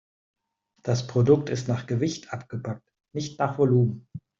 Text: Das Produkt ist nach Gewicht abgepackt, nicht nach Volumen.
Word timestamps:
Das 0.81 1.05
Produkt 1.05 1.51
ist 1.51 1.67
nach 1.67 1.85
Gewicht 1.85 2.33
abgepackt, 2.33 2.91
nicht 3.13 3.37
nach 3.37 3.59
Volumen. 3.59 4.07